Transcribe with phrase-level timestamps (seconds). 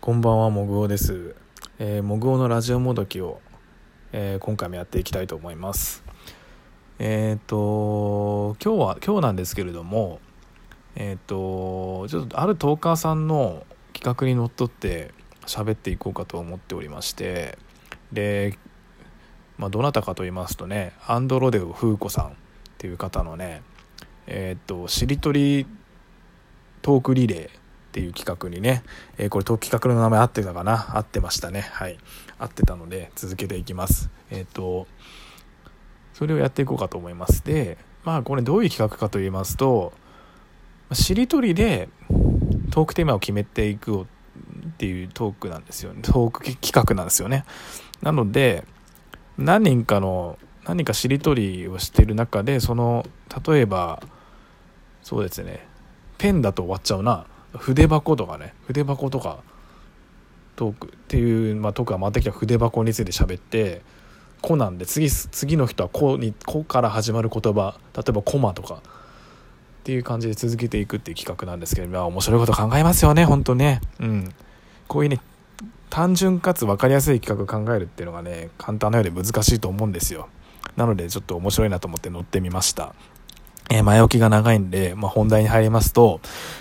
[0.00, 1.34] こんばんはもぐおです、
[1.80, 3.40] えー、もぐおのラジオもどきを、
[4.12, 6.04] えー、今回もやっていきたいと思います。
[7.00, 10.20] えっ、ー、と今日は今日なんですけれども
[10.94, 15.12] えっ、とちょっとあるトーカーさんの企画にのっとって
[15.44, 17.58] 喋っていこうかと思っておりまして
[18.12, 18.56] で
[19.58, 22.30] まあ、どなたかと言いますとねアンドロデオ風子さんっ
[22.78, 23.62] ていう方のね
[24.28, 25.66] えっ、としりとり
[26.82, 27.65] トークリレー
[27.96, 28.82] っていう企画にね、
[29.16, 30.94] えー、これ企画の名前合ってたかな？
[30.98, 31.62] 合ってましたね。
[31.62, 31.96] はい。
[32.38, 34.10] 合ってたので続けていきます。
[34.30, 34.86] えっ、ー、と
[36.12, 37.42] それをやっていこうかと思います。
[37.42, 39.94] でまあこれどういう企画かと言いますと
[40.92, 41.88] しりとりで
[42.70, 44.06] トークテーマを決めていくっ
[44.76, 46.02] ていうトークなんですよね。
[46.02, 47.46] トーク企画なんですよね。
[48.02, 48.66] なので
[49.38, 53.06] 何人かの何かしりとりをしてる中でその
[53.46, 54.02] 例えば
[55.02, 55.66] そうですね。
[56.18, 57.26] ペンだと終わっちゃうな。
[57.56, 59.38] 筆箱とかね筆箱とか
[60.56, 63.82] トークっていう、まあ、トークが回ってきた筆箱について喋って
[64.42, 68.78] 「コ」なんで次次の人はこに「こ」から始まる言葉例えば「コマ」とかっ
[69.84, 73.80] ていう感じで続けていくっていう企画なんですけど、まあ、面白いこと考えますよね本当ね。
[74.00, 74.34] うん。
[74.88, 75.20] こういうね
[75.90, 80.28] 単純かつ分かりやすい企画考えるっていうのがね簡単なようで難しいと思うんですよ。
[80.76, 82.94] なのでちょっと面白いなと思って乗ってみました。
[83.68, 86.20] え、前置きが長いんで、まあ、本題に入りますと、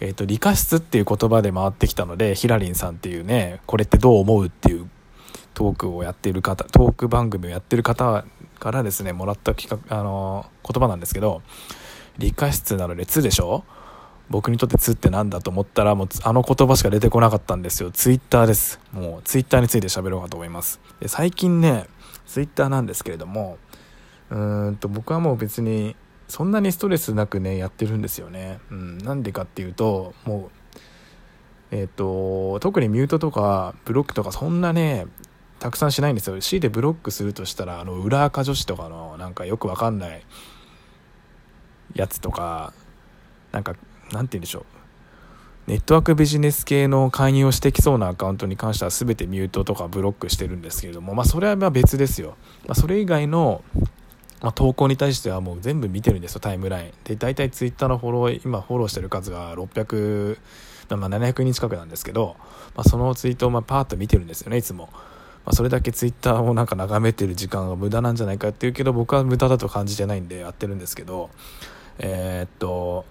[0.00, 4.88] えっ、ー、と、理科室っていう言葉で回ってきたので、ヒラリンさんっていうね、これってどう思うっていう
[5.52, 8.24] トークをやっている方、トーク番組をやってる方
[8.58, 11.42] からですね、もらった企画、あのー、言葉なんですけど、
[12.18, 13.64] 理科室なので、つでしょ？
[14.28, 17.92] 僕にとってつって何だと思ったら、もうあの言葉しか出てこなかったんですよ。
[17.92, 18.80] ツイッターです。
[18.92, 20.80] もうツイッターについて喋ろうかと思います。
[20.98, 21.86] で最近ね、
[22.26, 23.58] ツイッターなんですけれども、
[24.30, 25.94] うーんと僕はもう別に
[26.28, 28.58] そんなにストレスなくねやってるんですよね。
[28.70, 30.50] うん、なんでかっていうとも
[31.72, 35.06] うえっ、ー、と特にミュートとかブロックとかそんなね
[35.58, 36.40] たくさんしないんですよ。
[36.40, 40.22] C でブロックするとしたらあの裏垢女子とかのなんかよくわかんない
[41.94, 42.72] やつとか
[43.52, 43.74] なんか
[44.12, 44.76] なんて言うんでしょう
[45.66, 52.36] ネットワークビジネス系の介入をしてきそうなアカウントに関しては全てミュートとかブロックしてるんですけれども、まあ、それはまあ別ですよ。
[52.68, 53.64] まあ、それ以外の
[54.42, 56.92] まあ、投稿に対してはもう全部見てるんですよタイムライン。
[57.04, 60.38] で大体ツイッターのフォロー今フォローしてる数が600、
[60.90, 62.36] まあ、700人近くなんですけど、
[62.74, 65.00] まあ、そのツイートをまあパーッと見てるんですよねいつも、ま
[65.46, 71.30] あ、それだけツイッターをなんか眺めてる時間が無駄なんじゃないかっていうけど僕は無駄だと感じてないんでやってるんですけど
[71.98, 73.04] えー、っと、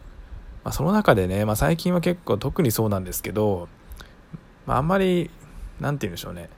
[0.64, 3.68] まあ、その中でね、まあ、最近は結構特にそうなんですけど、
[4.66, 5.30] まあ、あんまり
[5.80, 6.50] 何て言うんでしょうね。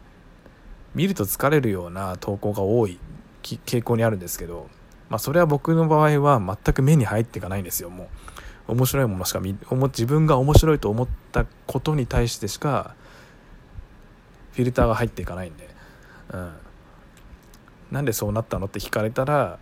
[0.94, 3.00] 見ると疲れるような投稿が多い。
[3.56, 4.70] 傾向にあるんですけど、
[5.10, 7.90] まあ、それは僕の場合は全く目に入っていかないんですよ。
[7.90, 8.10] も
[8.68, 12.96] う面白いものしか自分が面白いと思ったことに対してしか
[14.52, 15.70] フィルターが入っていかないんで、
[16.34, 16.52] うん、
[17.92, 19.60] なんでそうなったのって聞かれたら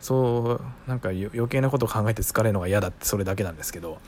[0.00, 3.98] そうなんか余計なことを考えて疲れるのが嫌だってそれだけなんですけど。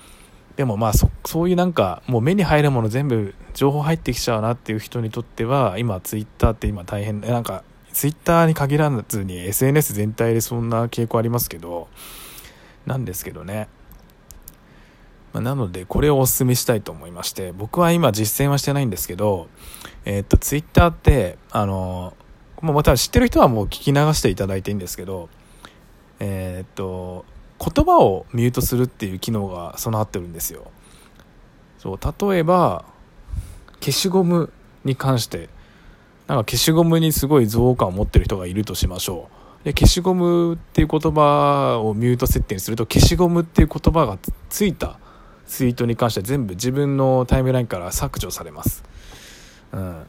[0.57, 11.89] でもまあそそういうなんかもう目に入るもの全部情報入ってきちゃうなっていう人にとっては今ツイッターって今大変なんかツイッターに限らずに SNS 全体でそんな傾向ありますけど
[12.87, 13.69] なんですけどね、
[15.33, 19.49] まあ、なのでこれをお勧めしたいと思いまして僕は今実践はしてないんですけど
[20.05, 22.15] えー、っとツイッターってあの
[22.61, 25.29] もうまた知ってる人はもう聞き流していただいていいんですけど
[26.19, 27.25] えー、っと
[27.59, 30.71] 言葉をミュートするっていう機能が備わってるんですよ。
[31.79, 32.85] そう例えば
[33.81, 34.53] 消しゴム
[34.85, 35.49] に関して
[36.33, 39.29] なんか消しゴムにすごい憎悪感を持ってる人がいるとしましょ
[39.61, 39.65] う。
[39.65, 44.99] で消しゴムっていう言葉をミュート設定にすると消しゴムっていう言葉がついた
[45.47, 48.83] ツイートに関しては全部自分のタイムラインから削除されます。
[49.73, 50.07] うん。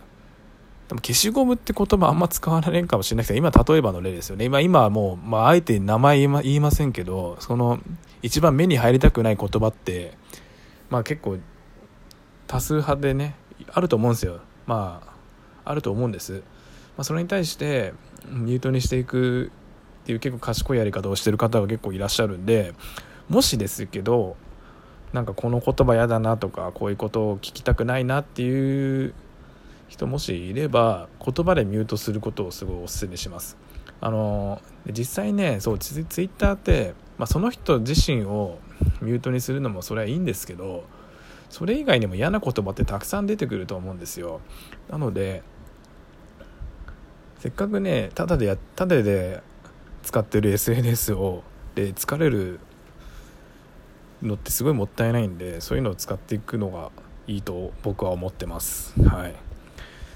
[0.88, 4.46] でも消しゴムって言葉あんま使われんかもしれないけど今例えばの例ですよね。
[4.46, 7.80] 今今はもう、まあ、あえて名前言いま言いませんけどその
[8.22, 10.18] 一番目に入りたくない言葉って
[10.90, 11.38] まあ結構
[12.48, 13.36] 多数派でね
[13.74, 14.40] あると思うんですよ。
[14.68, 15.13] まあ
[15.66, 16.40] あると思うんです、ま
[17.00, 17.94] あ、それに対して
[18.30, 19.52] ミュートにしていく
[20.04, 22.74] っていう結構賢いやり方をしてる方が結構いらっしゃるんで
[23.30, 24.36] もしですけど
[25.14, 29.14] なんかこの言葉嫌だなとかこういうことを聞きたくないなっていう
[29.88, 33.58] 人もしいれば言葉でミュートすることをすごいお勧めします。
[34.02, 34.62] あの
[34.92, 38.60] 実際ねそうツイッターって、まあ、その人自身を
[39.02, 40.84] ミュートにするのもそれはいいんですけど
[41.54, 44.42] それ以外にも嫌な言葉ってたくさん出てくると思うんですよ。
[44.90, 45.44] なので
[47.38, 49.40] せっかくねただでやただで
[50.02, 51.44] 使ってる SNS を
[51.76, 52.60] で疲れる
[54.24, 56.90] のってすごいもったいないんでそういうのを使っていくのが
[57.28, 59.00] いいと僕は思ってます。
[59.04, 59.36] はい。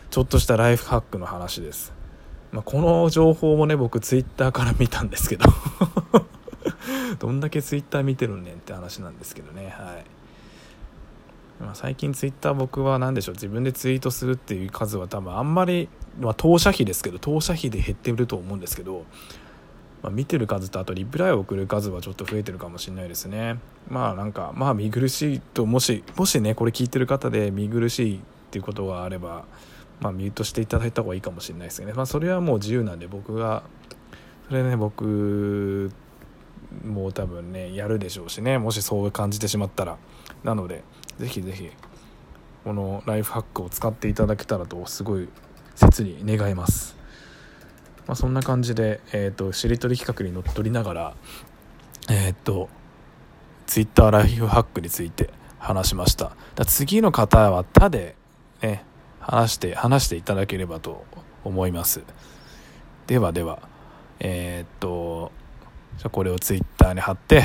[0.09, 1.93] ちょっとしたライフハックの話です、
[2.51, 5.45] まあ、この情報もね僕ツイッターから見たんですけど。
[7.19, 9.69] どんだけツイッター見てるんねんって話なんですけどね。
[9.69, 10.16] はい。
[11.59, 15.89] まあ、最近ツイッター僕は何でしょう自分でツイートするっていう数は多分あんまり、
[16.19, 19.05] まあ、投射費ですけど投射費で減ってると思うんですけど
[20.01, 23.59] まあ、見てる数とあとリプライを送る数はちょっと増えてるかもしれないですね。
[23.89, 28.19] まあなんかまあ見苦しいともしもしねこれ聞いてる方で見苦しいっ
[28.51, 29.45] ていうことがあれば
[29.99, 31.93] まあミュートしていただいた方がいいかもしれないですね。
[31.93, 33.63] まあそれはもう自由なんで僕が
[34.47, 35.91] それね僕
[36.85, 38.59] も多分ねやるでしょうしね。
[38.59, 39.97] もしそう感じてしまったら。
[40.43, 40.83] なので
[41.19, 41.69] ぜひぜひ
[42.63, 45.29] このライフハックを使っていただけたらとすごい
[45.75, 46.97] 切に願います。
[48.07, 51.15] まあ、そんな感じで、えーと、しりとり企画にのっとりながら
[52.09, 52.69] えっ、ー、と
[53.65, 55.29] ツイッターライフハックについて
[55.59, 56.35] 話しました。
[56.65, 58.15] 次の方は他で
[58.61, 58.83] ね
[59.19, 61.05] 話して話していただければと
[61.43, 62.03] 思います。
[63.07, 63.59] ではでは
[64.19, 64.87] えっ、ー、と
[65.97, 67.43] じゃこれをツイッターに貼って、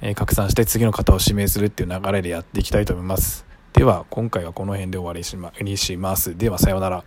[0.00, 3.46] え、拡散して次の方を指名するっていう流れでやっていきたいと思います。
[3.72, 6.36] では今回はこの辺で終わりにします。
[6.36, 7.04] ではさようなら。